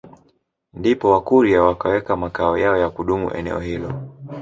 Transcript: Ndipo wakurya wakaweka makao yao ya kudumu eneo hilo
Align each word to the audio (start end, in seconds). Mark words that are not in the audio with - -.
Ndipo 0.73 1.11
wakurya 1.11 1.63
wakaweka 1.63 2.15
makao 2.15 2.57
yao 2.57 2.77
ya 2.77 2.89
kudumu 2.89 3.31
eneo 3.33 3.59
hilo 3.59 3.93